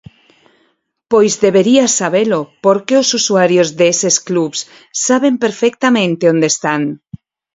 Pois 1.11 1.33
debería 1.45 1.85
sabelo 1.99 2.41
porque 2.65 2.93
os 3.01 3.09
usuarios 3.19 3.69
deses 3.81 4.15
clubs 4.27 4.59
saben 5.05 5.33
perfectamente 5.43 6.23
onde 6.33 6.47
están. 6.53 6.81